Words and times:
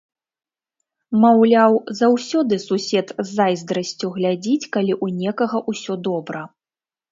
Маўляў, 1.25 1.77
заўсёды 1.99 2.59
сусед 2.65 3.07
з 3.21 3.27
зайздрасцю 3.37 4.11
глядзіць, 4.19 4.69
калі 4.79 4.93
ў 5.03 5.07
некага 5.21 5.65
ўсё 5.71 5.93
добра. 6.11 6.41